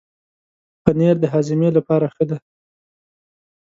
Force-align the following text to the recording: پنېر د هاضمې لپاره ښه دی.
پنېر 0.83 1.15
د 1.21 1.25
هاضمې 1.33 1.69
لپاره 1.77 2.05
ښه 2.13 2.23
دی. 2.29 2.37